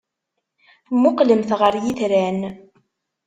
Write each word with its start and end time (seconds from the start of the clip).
Mmuqqlemt 0.93 1.49
ɣer 1.59 1.73
yitran. 1.83 2.39